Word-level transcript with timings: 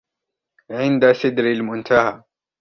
عِنْدَ 0.71 1.11
سِدْرَةِ 1.13 1.45
الْمُنْتَهَى 1.51 2.23